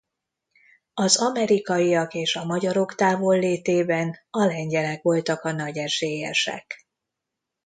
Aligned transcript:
Az 0.93 1.17
amerikaiak 1.21 2.13
és 2.13 2.35
a 2.35 2.43
magyarok 2.45 2.95
távollétében 2.95 4.17
a 4.29 4.45
lengyelek 4.45 5.01
voltak 5.01 5.43
a 5.43 5.51
nagy 5.51 5.77
esélyesek. 5.77 6.87